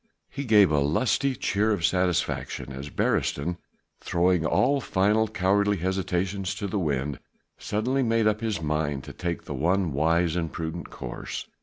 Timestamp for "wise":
9.93-10.35